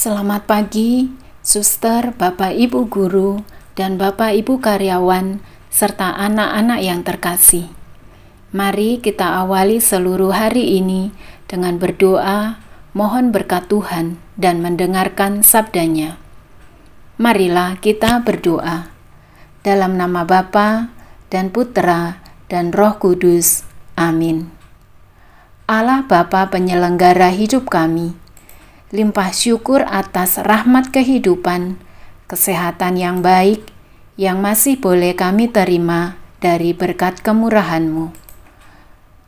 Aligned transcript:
Selamat 0.00 0.48
pagi, 0.48 1.12
suster, 1.44 2.16
Bapak 2.16 2.56
Ibu 2.56 2.88
guru, 2.88 3.44
dan 3.76 4.00
Bapak 4.00 4.32
Ibu 4.32 4.56
karyawan, 4.56 5.44
serta 5.68 6.16
anak-anak 6.16 6.80
yang 6.80 7.04
terkasih. 7.04 7.68
Mari 8.48 9.04
kita 9.04 9.44
awali 9.44 9.76
seluruh 9.76 10.32
hari 10.32 10.80
ini 10.80 11.12
dengan 11.52 11.76
berdoa, 11.76 12.56
mohon 12.96 13.28
berkat 13.28 13.68
Tuhan, 13.68 14.16
dan 14.40 14.64
mendengarkan 14.64 15.44
sabdanya. 15.44 16.16
Marilah 17.20 17.76
kita 17.76 18.24
berdoa. 18.24 18.88
Dalam 19.60 20.00
nama 20.00 20.24
Bapa 20.24 20.88
dan 21.28 21.52
Putra 21.52 22.24
dan 22.48 22.72
Roh 22.72 22.96
Kudus. 22.96 23.68
Amin. 24.00 24.48
Allah 25.68 26.08
Bapa 26.08 26.48
penyelenggara 26.48 27.28
hidup 27.36 27.68
kami, 27.68 28.16
limpah 28.90 29.30
syukur 29.30 29.86
atas 29.86 30.42
rahmat 30.42 30.90
kehidupan, 30.90 31.78
kesehatan 32.26 32.98
yang 32.98 33.22
baik, 33.22 33.62
yang 34.18 34.42
masih 34.42 34.82
boleh 34.82 35.14
kami 35.14 35.46
terima 35.46 36.18
dari 36.42 36.74
berkat 36.74 37.22
kemurahan-Mu. 37.22 38.10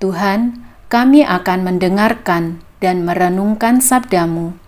Tuhan, 0.03 0.67
kami 0.91 1.23
akan 1.23 1.63
mendengarkan 1.63 2.59
dan 2.83 3.07
merenungkan 3.07 3.79
sabdamu. 3.79 4.59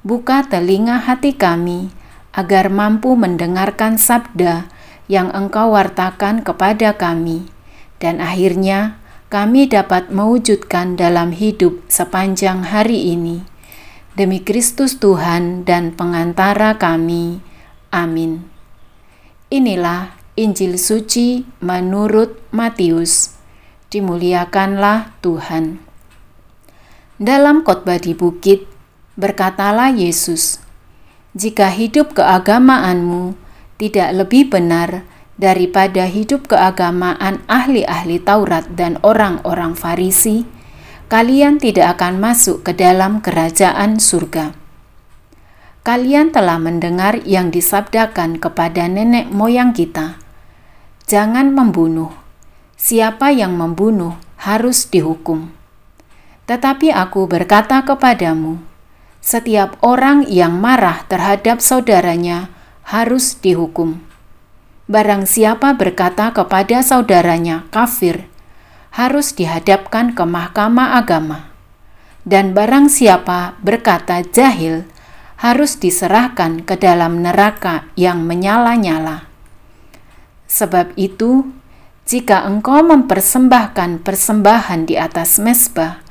Buka 0.00 0.48
telinga 0.48 1.04
hati 1.04 1.36
kami, 1.36 1.92
agar 2.32 2.72
mampu 2.72 3.12
mendengarkan 3.20 4.00
sabda 4.00 4.72
yang 5.04 5.28
Engkau 5.36 5.76
wartakan 5.76 6.40
kepada 6.40 6.96
kami, 6.96 7.44
dan 8.00 8.24
akhirnya 8.24 8.96
kami 9.28 9.68
dapat 9.68 10.08
mewujudkan 10.08 10.96
dalam 10.96 11.36
hidup 11.36 11.84
sepanjang 11.92 12.64
hari 12.64 13.12
ini 13.12 13.49
Demi 14.10 14.42
Kristus 14.42 14.98
Tuhan 14.98 15.62
dan 15.62 15.94
pengantara 15.94 16.74
kami. 16.74 17.38
Amin. 17.94 18.42
Inilah 19.50 20.18
Injil 20.34 20.78
suci 20.78 21.46
menurut 21.62 22.34
Matius. 22.50 23.38
Dimuliakanlah 23.90 25.14
Tuhan. 25.22 25.78
Dalam 27.22 27.62
khotbah 27.62 28.02
di 28.02 28.14
bukit, 28.16 28.66
berkatalah 29.14 29.94
Yesus, 29.94 30.58
"Jika 31.36 31.70
hidup 31.70 32.14
keagamaanmu 32.16 33.38
tidak 33.78 34.10
lebih 34.16 34.50
benar 34.50 35.06
daripada 35.40 36.04
hidup 36.04 36.50
keagamaan 36.50 37.40
ahli-ahli 37.46 38.20
Taurat 38.20 38.68
dan 38.74 39.00
orang-orang 39.00 39.72
Farisi, 39.72 40.44
kalian 41.10 41.58
tidak 41.58 41.98
akan 41.98 42.22
masuk 42.22 42.62
ke 42.62 42.70
dalam 42.70 43.18
kerajaan 43.18 43.98
surga. 43.98 44.54
Kalian 45.82 46.30
telah 46.30 46.62
mendengar 46.62 47.26
yang 47.26 47.50
disabdakan 47.50 48.38
kepada 48.38 48.86
nenek 48.86 49.26
moyang 49.26 49.74
kita. 49.74 50.22
Jangan 51.10 51.50
membunuh. 51.50 52.14
Siapa 52.78 53.34
yang 53.34 53.58
membunuh 53.58 54.14
harus 54.38 54.86
dihukum. 54.86 55.50
Tetapi 56.46 56.94
aku 56.94 57.26
berkata 57.26 57.82
kepadamu, 57.82 58.62
setiap 59.18 59.82
orang 59.82 60.22
yang 60.30 60.62
marah 60.62 61.02
terhadap 61.10 61.58
saudaranya 61.58 62.54
harus 62.86 63.34
dihukum. 63.34 63.98
Barang 64.86 65.26
siapa 65.26 65.74
berkata 65.74 66.30
kepada 66.30 66.86
saudaranya 66.86 67.66
kafir, 67.74 68.30
harus 68.90 69.32
dihadapkan 69.34 70.12
ke 70.14 70.24
mahkamah 70.26 70.98
agama. 70.98 71.50
Dan 72.26 72.52
barang 72.52 72.92
siapa 72.92 73.56
berkata 73.62 74.20
jahil, 74.20 74.84
harus 75.40 75.80
diserahkan 75.80 76.68
ke 76.68 76.76
dalam 76.76 77.24
neraka 77.24 77.88
yang 77.96 78.28
menyala-nyala. 78.28 79.24
Sebab 80.44 80.92
itu, 81.00 81.48
jika 82.04 82.44
engkau 82.44 82.84
mempersembahkan 82.84 84.04
persembahan 84.04 84.84
di 84.84 85.00
atas 85.00 85.40
mesbah, 85.40 86.04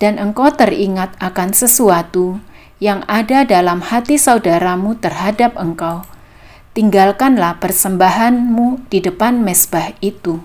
dan 0.00 0.16
engkau 0.16 0.48
teringat 0.48 1.12
akan 1.20 1.52
sesuatu 1.52 2.40
yang 2.80 3.04
ada 3.04 3.44
dalam 3.44 3.84
hati 3.84 4.16
saudaramu 4.16 4.96
terhadap 4.96 5.60
engkau, 5.60 6.08
tinggalkanlah 6.72 7.60
persembahanmu 7.60 8.88
di 8.88 9.04
depan 9.04 9.44
mesbah 9.44 9.92
itu 10.00 10.40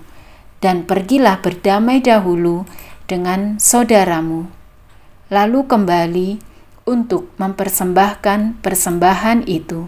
dan 0.59 0.84
pergilah 0.84 1.40
berdamai 1.40 2.03
dahulu 2.03 2.68
dengan 3.08 3.58
saudaramu. 3.58 4.52
Lalu 5.31 5.59
kembali 5.66 6.30
untuk 6.90 7.31
mempersembahkan 7.40 8.59
persembahan 8.59 9.47
itu. 9.47 9.88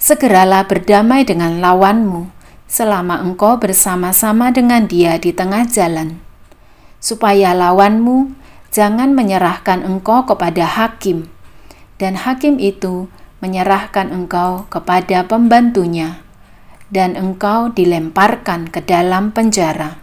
Segeralah 0.00 0.68
berdamai 0.68 1.24
dengan 1.24 1.62
lawanmu 1.62 2.28
selama 2.64 3.22
engkau 3.22 3.56
bersama-sama 3.60 4.50
dengan 4.50 4.84
dia 4.88 5.16
di 5.20 5.30
tengah 5.30 5.68
jalan, 5.68 6.18
supaya 6.98 7.54
lawanmu 7.54 8.34
jangan 8.74 9.14
menyerahkan 9.14 9.84
engkau 9.86 10.26
kepada 10.26 10.66
hakim, 10.66 11.30
dan 12.00 12.18
hakim 12.18 12.58
itu 12.58 13.06
menyerahkan 13.38 14.10
engkau 14.10 14.64
kepada 14.72 15.28
pembantunya 15.28 16.23
dan 16.92 17.16
engkau 17.16 17.72
dilemparkan 17.72 18.68
ke 18.68 18.84
dalam 18.84 19.32
penjara. 19.32 20.00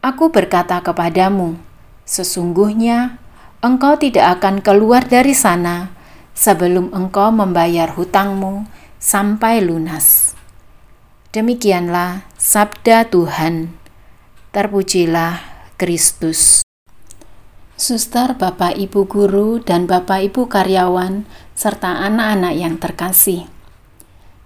Aku 0.00 0.30
berkata 0.30 0.80
kepadamu, 0.80 1.58
sesungguhnya 2.06 3.18
engkau 3.64 3.98
tidak 3.98 4.38
akan 4.40 4.62
keluar 4.62 5.02
dari 5.02 5.34
sana 5.34 5.90
sebelum 6.36 6.94
engkau 6.94 7.34
membayar 7.34 7.90
hutangmu 7.90 8.68
sampai 9.02 9.64
lunas. 9.64 10.36
Demikianlah 11.34 12.24
sabda 12.38 13.08
Tuhan. 13.12 13.74
Terpujilah 14.54 15.42
Kristus. 15.76 16.64
Suster, 17.76 18.32
Bapak, 18.32 18.72
Ibu 18.80 19.04
guru, 19.04 19.60
dan 19.60 19.84
Bapak, 19.84 20.24
Ibu 20.32 20.48
karyawan, 20.48 21.28
serta 21.52 22.08
anak-anak 22.08 22.56
yang 22.56 22.80
terkasih. 22.80 23.52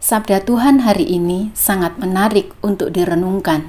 Sabda 0.01 0.41
Tuhan 0.41 0.81
hari 0.81 1.05
ini 1.05 1.53
sangat 1.53 2.01
menarik 2.01 2.57
untuk 2.65 2.89
direnungkan. 2.89 3.69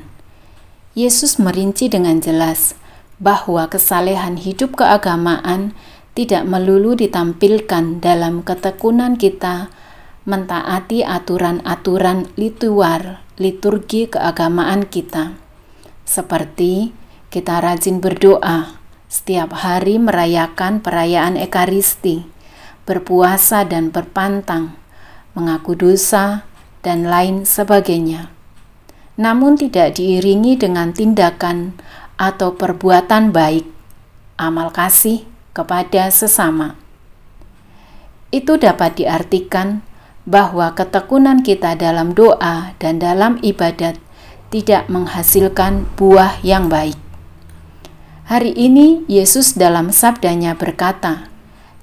Yesus 0.95 1.35
merinci 1.35 1.91
dengan 1.91 2.23
jelas 2.23 2.71
bahwa 3.19 3.67
kesalehan 3.67 4.39
hidup 4.39 4.79
keagamaan 4.79 5.75
tidak 6.15 6.47
melulu 6.47 6.95
ditampilkan 6.95 7.99
dalam 7.99 8.47
ketekunan 8.47 9.19
kita 9.19 9.75
mentaati 10.23 11.03
aturan-aturan 11.03 12.31
lituar 12.39 13.19
liturgi 13.35 14.07
keagamaan 14.07 14.87
kita. 14.87 15.35
Seperti 16.07 16.95
kita 17.27 17.59
rajin 17.59 17.99
berdoa, 17.99 18.79
setiap 19.11 19.51
hari 19.51 19.99
merayakan 19.99 20.79
perayaan 20.79 21.35
Ekaristi, 21.35 22.23
berpuasa 22.87 23.67
dan 23.67 23.91
berpantang, 23.91 24.79
mengaku 25.33 25.77
dosa, 25.77 26.43
dan 26.81 27.05
lain 27.05 27.45
sebagainya. 27.45 28.33
Namun 29.21 29.53
tidak 29.55 30.01
diiringi 30.01 30.57
dengan 30.57 30.91
tindakan 30.91 31.77
atau 32.17 32.57
perbuatan 32.57 33.29
baik, 33.29 33.69
amal 34.37 34.73
kasih 34.73 35.25
kepada 35.53 36.09
sesama. 36.09 36.77
Itu 38.33 38.57
dapat 38.57 38.97
diartikan 38.97 39.83
bahwa 40.23 40.71
ketekunan 40.73 41.43
kita 41.43 41.75
dalam 41.75 42.13
doa 42.15 42.73
dan 42.79 43.01
dalam 43.01 43.41
ibadat 43.43 43.99
tidak 44.53 44.87
menghasilkan 44.87 45.87
buah 45.99 46.39
yang 46.45 46.71
baik. 46.71 46.97
Hari 48.31 48.55
ini 48.55 49.03
Yesus 49.11 49.59
dalam 49.59 49.91
sabdanya 49.91 50.55
berkata, 50.55 51.27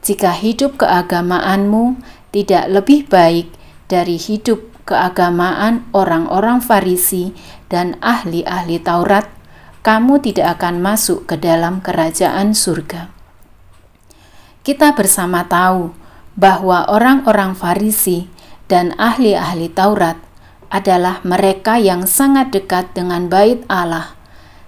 "Jika 0.01 0.33
hidup 0.33 0.81
keagamaanmu 0.81 2.01
tidak 2.35 2.69
lebih 2.69 3.09
baik 3.09 3.49
dari 3.89 4.21
hidup 4.21 4.61
keagamaan 4.89 5.85
orang-orang 5.93 6.65
Farisi 6.65 7.37
dan 7.69 8.01
ahli-ahli 8.01 8.81
Taurat, 8.81 9.29
kamu 9.85 10.21
tidak 10.25 10.61
akan 10.61 10.81
masuk 10.81 11.29
ke 11.29 11.37
dalam 11.41 11.85
kerajaan 11.85 12.57
surga. 12.57 13.13
Kita 14.65 14.93
bersama 14.93 15.49
tahu 15.49 15.93
bahwa 16.37 16.89
orang-orang 16.89 17.57
Farisi 17.57 18.29
dan 18.69 18.93
ahli-ahli 19.01 19.73
Taurat 19.73 20.21
adalah 20.69 21.25
mereka 21.25 21.81
yang 21.81 22.05
sangat 22.05 22.53
dekat 22.53 22.93
dengan 22.93 23.33
Bait 23.33 23.65
Allah. 23.73 24.13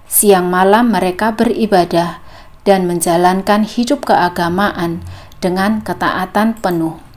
Siang 0.09 0.49
malam 0.49 0.89
mereka 0.89 1.37
beribadah 1.37 2.19
dan 2.65 2.89
menjalankan 2.89 3.63
hidup 3.65 4.09
keagamaan 4.09 5.05
dengan 5.37 5.85
ketaatan 5.85 6.57
penuh. 6.57 7.10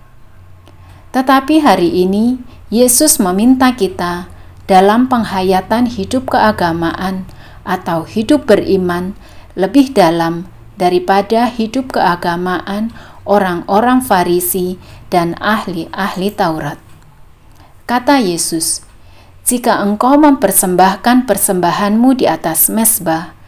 Tetapi 1.15 1.63
hari 1.63 2.03
ini 2.03 2.43
Yesus 2.75 3.23
meminta 3.23 3.71
kita 3.79 4.27
dalam 4.67 5.07
penghayatan 5.07 5.87
hidup 5.87 6.35
keagamaan 6.35 7.23
atau 7.63 8.03
hidup 8.03 8.51
beriman 8.51 9.15
lebih 9.55 9.95
dalam 9.95 10.51
daripada 10.75 11.47
hidup 11.47 11.95
keagamaan 11.95 12.91
orang-orang 13.23 14.03
Farisi 14.03 14.75
dan 15.07 15.39
ahli-ahli 15.39 16.35
Taurat. 16.35 16.83
Kata 17.87 18.19
Yesus, 18.19 18.83
"Jika 19.47 19.87
engkau 19.87 20.19
mempersembahkan 20.19 21.31
persembahanmu 21.31 22.19
di 22.19 22.27
atas 22.27 22.67
mesbah, 22.67 23.39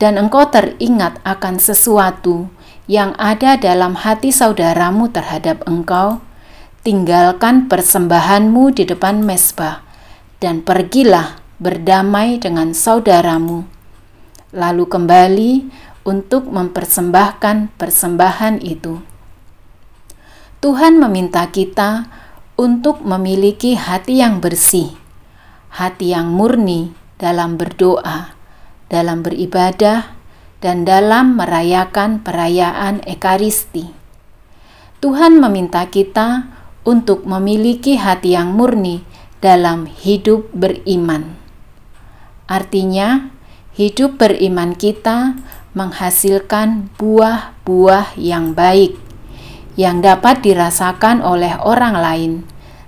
dan 0.00 0.16
engkau 0.16 0.48
teringat 0.48 1.20
akan 1.28 1.60
sesuatu 1.60 2.48
yang 2.88 3.12
ada 3.20 3.60
dalam 3.60 3.92
hati 3.92 4.32
saudaramu 4.32 5.12
terhadap 5.12 5.60
engkau, 5.68 6.24
tinggalkan 6.80 7.68
persembahanmu 7.68 8.72
di 8.72 8.88
depan 8.88 9.20
mesbah, 9.20 9.84
dan 10.40 10.64
pergilah 10.64 11.40
berdamai 11.60 12.40
dengan 12.40 12.72
saudaramu. 12.72 13.68
Lalu 14.50 14.84
kembali 14.88 15.52
untuk 16.08 16.48
mempersembahkan 16.48 17.76
persembahan 17.76 18.64
itu." 18.64 19.04
Tuhan 20.60 21.00
meminta 21.00 21.48
kita 21.48 22.04
untuk 22.60 23.00
memiliki 23.00 23.80
hati 23.80 24.20
yang 24.20 24.44
bersih, 24.44 24.92
hati 25.72 26.12
yang 26.12 26.36
murni 26.36 26.92
dalam 27.16 27.56
berdoa, 27.56 28.36
dalam 28.92 29.24
beribadah, 29.24 30.12
dan 30.60 30.84
dalam 30.84 31.40
merayakan 31.40 32.20
perayaan 32.20 33.00
Ekaristi. 33.08 33.88
Tuhan 35.00 35.40
meminta 35.40 35.88
kita 35.88 36.59
untuk 36.84 37.28
memiliki 37.28 38.00
hati 38.00 38.36
yang 38.36 38.56
murni 38.56 39.04
dalam 39.40 39.88
hidup 39.88 40.48
beriman. 40.52 41.36
Artinya, 42.50 43.30
hidup 43.76 44.20
beriman 44.20 44.74
kita 44.74 45.38
menghasilkan 45.72 46.90
buah-buah 46.98 48.18
yang 48.18 48.52
baik 48.58 49.10
yang 49.80 50.04
dapat 50.04 50.44
dirasakan 50.44 51.24
oleh 51.24 51.56
orang 51.56 51.96
lain, 51.96 52.32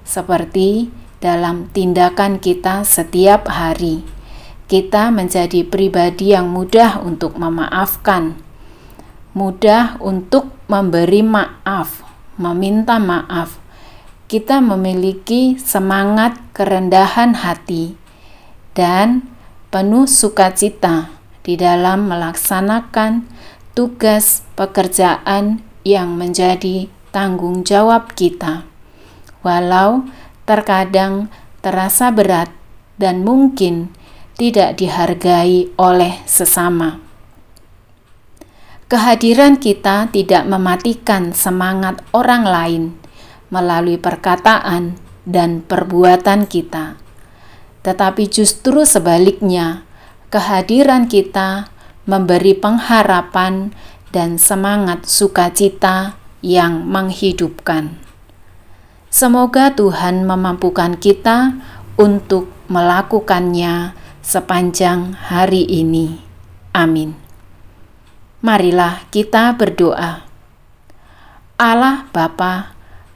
seperti 0.05 0.93
dalam 1.25 1.73
tindakan 1.73 2.37
kita 2.37 2.83
setiap 2.83 3.49
hari. 3.49 4.05
Kita 4.69 5.09
menjadi 5.09 5.65
pribadi 5.65 6.37
yang 6.37 6.53
mudah 6.53 7.01
untuk 7.01 7.41
memaafkan, 7.41 8.37
mudah 9.33 9.97
untuk 10.05 10.53
memberi 10.69 11.25
maaf, 11.25 12.05
meminta 12.37 13.01
maaf. 13.01 13.62
Kita 14.33 14.65
memiliki 14.65 15.61
semangat 15.61 16.41
kerendahan 16.57 17.37
hati 17.37 18.01
dan 18.73 19.29
penuh 19.69 20.09
sukacita 20.09 21.13
di 21.45 21.61
dalam 21.61 22.09
melaksanakan 22.09 23.29
tugas 23.77 24.41
pekerjaan 24.57 25.61
yang 25.85 26.17
menjadi 26.17 26.89
tanggung 27.13 27.61
jawab 27.61 28.17
kita, 28.17 28.65
walau 29.45 30.09
terkadang 30.49 31.29
terasa 31.61 32.09
berat 32.09 32.49
dan 32.97 33.29
mungkin 33.29 33.93
tidak 34.41 34.81
dihargai 34.81 35.69
oleh 35.77 36.25
sesama. 36.25 37.05
Kehadiran 38.89 39.61
kita 39.61 40.09
tidak 40.09 40.49
mematikan 40.49 41.37
semangat 41.37 42.01
orang 42.17 42.49
lain 42.49 43.02
melalui 43.53 44.01
perkataan 44.01 44.97
dan 45.29 45.61
perbuatan 45.61 46.49
kita, 46.49 46.97
tetapi 47.85 48.27
justru 48.33 48.89
sebaliknya, 48.89 49.85
kehadiran 50.33 51.05
kita 51.05 51.69
memberi 52.09 52.57
pengharapan 52.57 53.77
dan 54.11 54.41
semangat 54.41 55.05
sukacita 55.05 56.17
yang 56.41 56.89
menghidupkan. 56.89 58.01
Semoga 59.13 59.77
Tuhan 59.77 60.25
memampukan 60.25 60.97
kita 60.97 61.61
untuk 62.01 62.49
melakukannya 62.73 63.93
sepanjang 64.25 65.13
hari 65.29 65.69
ini. 65.69 66.17
Amin. 66.73 67.13
Marilah 68.41 69.05
kita 69.13 69.53
berdoa. 69.55 70.25
Allah 71.61 72.09
Bapa, 72.11 72.72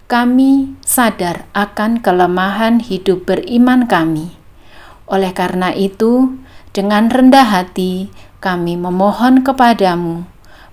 kami 0.07 0.75
sadar 0.87 1.51
akan 1.55 1.99
kelemahan 1.99 2.79
hidup 2.79 3.27
beriman 3.27 3.91
kami. 3.91 4.35
Oleh 5.11 5.35
karena 5.35 5.75
itu, 5.75 6.39
dengan 6.71 7.11
rendah 7.11 7.47
hati 7.47 8.11
kami 8.39 8.79
memohon 8.79 9.43
kepadamu 9.43 10.27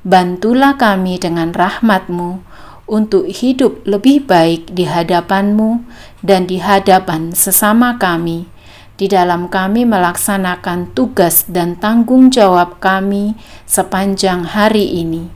bantulah 0.03 0.75
kami 0.75 1.15
dengan 1.15 1.55
rahmatmu 1.55 2.43
untuk 2.85 3.23
hidup 3.31 3.87
lebih 3.87 4.27
baik 4.27 4.75
di 4.75 4.83
hadapanmu 4.83 5.87
dan 6.19 6.43
di 6.43 6.59
hadapan 6.59 7.31
sesama 7.31 7.95
kami, 7.95 8.51
di 8.99 9.07
dalam 9.07 9.47
kami 9.47 9.87
melaksanakan 9.87 10.91
tugas 10.91 11.47
dan 11.47 11.79
tanggung 11.79 12.27
jawab 12.27 12.83
kami 12.83 13.39
sepanjang 13.63 14.43
hari 14.43 14.99
ini. 14.99 15.31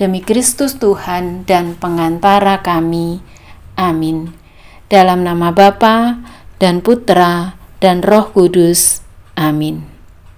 Demi 0.00 0.24
Kristus 0.24 0.80
Tuhan 0.80 1.44
dan 1.44 1.76
pengantara 1.76 2.64
kami. 2.64 3.20
Amin. 3.76 4.32
Dalam 4.88 5.24
nama 5.24 5.52
Bapa 5.52 6.20
dan 6.56 6.80
Putra 6.80 7.56
dan 7.78 8.00
Roh 8.00 8.32
Kudus. 8.32 9.04
Amin. 9.36 9.91